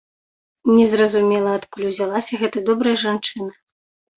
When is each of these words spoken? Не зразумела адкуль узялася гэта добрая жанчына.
Не 0.77 0.85
зразумела 0.91 1.49
адкуль 1.59 1.85
узялася 1.91 2.41
гэта 2.45 2.67
добрая 2.71 2.95
жанчына. 3.07 3.49